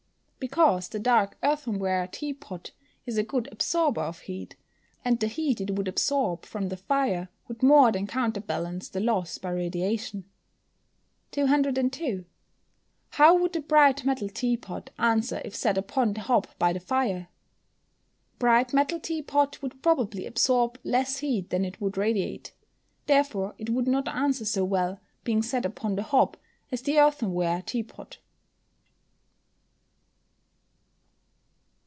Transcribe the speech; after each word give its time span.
_Because 0.43 0.89
the 0.89 0.97
dark 0.97 1.37
earthenware 1.43 2.07
tea 2.07 2.33
pot 2.33 2.71
is 3.05 3.15
a 3.15 3.21
good 3.21 3.47
absorber 3.51 4.01
of 4.01 4.21
heat, 4.21 4.55
and 5.05 5.19
the 5.19 5.27
heat 5.27 5.61
it 5.61 5.75
would 5.75 5.87
absorb 5.87 6.45
from 6.47 6.69
the 6.69 6.77
fire 6.77 7.29
would 7.47 7.61
more 7.61 7.91
than 7.91 8.07
counterbalance 8.07 8.89
the 8.89 9.01
loss 9.01 9.37
by 9.37 9.51
radiation. 9.51 10.23
202. 11.29 12.25
How 13.11 13.35
would 13.35 13.53
the 13.53 13.61
bright 13.61 14.03
metal 14.03 14.29
tea 14.29 14.57
pot 14.57 14.89
answer 14.97 15.43
if 15.45 15.55
set 15.55 15.77
upon 15.77 16.13
the 16.13 16.21
hob 16.21 16.47
by 16.57 16.73
the 16.73 16.79
fire? 16.79 17.27
The 18.31 18.37
bright 18.39 18.73
metal 18.73 18.99
tea 18.99 19.21
pot 19.21 19.61
would 19.61 19.83
probably 19.83 20.25
absorb 20.25 20.79
less 20.83 21.19
heat 21.19 21.51
than 21.51 21.63
it 21.63 21.79
would 21.79 21.97
radiate. 21.97 22.51
Therefore 23.05 23.53
it 23.59 23.69
would 23.69 23.87
not 23.87 24.07
answer 24.07 24.45
so 24.45 24.65
well, 24.65 24.99
being 25.23 25.43
set 25.43 25.65
upon 25.67 25.95
the 25.97 26.01
hob, 26.01 26.35
as 26.71 26.81
the 26.81 26.97
earthenware 26.99 27.61
tea 27.61 27.83
pot. 27.83 28.17